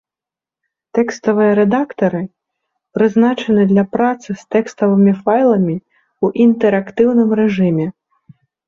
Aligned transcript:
Тэкставыя 0.97 1.51
рэдактары 1.59 2.23
прызначаны 2.99 3.63
для 3.75 3.83
працы 3.93 4.29
з 4.33 4.43
тэкставымі 4.57 5.13
файламі 5.23 5.75
ў 5.79 6.27
інтэрактыўным 6.49 7.29
рэжыме. 7.45 7.87